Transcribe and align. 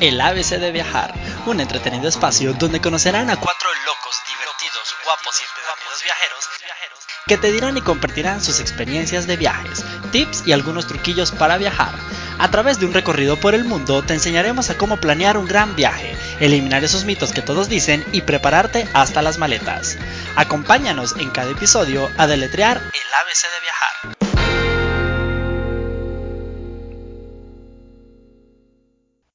El 0.00 0.20
ABC 0.20 0.58
de 0.60 0.70
Viajar, 0.70 1.12
un 1.46 1.60
entretenido 1.60 2.08
espacio 2.08 2.52
donde 2.54 2.80
conocerán 2.80 3.30
a 3.30 3.36
cuatro 3.36 3.68
locos, 3.84 4.16
divertidos, 4.28 4.94
guapos 5.04 5.40
y 5.40 5.44
entretenidos 5.44 6.02
viajeros 6.04 6.48
que 7.26 7.36
te 7.36 7.52
dirán 7.52 7.76
y 7.76 7.82
compartirán 7.82 8.42
sus 8.42 8.58
experiencias 8.58 9.26
de 9.26 9.36
viajes, 9.36 9.84
tips 10.12 10.44
y 10.46 10.52
algunos 10.52 10.86
truquillos 10.86 11.30
para 11.30 11.58
viajar. 11.58 11.92
A 12.38 12.50
través 12.50 12.80
de 12.80 12.86
un 12.86 12.94
recorrido 12.94 13.38
por 13.38 13.54
el 13.54 13.64
mundo 13.64 14.02
te 14.02 14.14
enseñaremos 14.14 14.70
a 14.70 14.78
cómo 14.78 14.96
planear 14.96 15.36
un 15.36 15.46
gran 15.46 15.76
viaje, 15.76 16.16
eliminar 16.40 16.84
esos 16.84 17.04
mitos 17.04 17.32
que 17.32 17.42
todos 17.42 17.68
dicen 17.68 18.04
y 18.12 18.22
prepararte 18.22 18.88
hasta 18.94 19.20
las 19.20 19.36
maletas. 19.36 19.98
Acompáñanos 20.36 21.16
en 21.18 21.28
cada 21.30 21.50
episodio 21.50 22.10
a 22.16 22.26
deletrear 22.26 22.78
el 22.78 22.82
ABC 22.82 23.42
de 23.42 23.60
viajar. 23.60 24.27